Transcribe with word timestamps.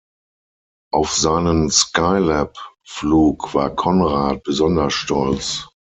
Auf 0.91 1.13
seinen 1.13 1.69
Skylab-Flug 1.69 3.53
war 3.53 3.69
Conrad 3.75 4.41
besonders 4.41 4.95
stolz. 4.95 5.67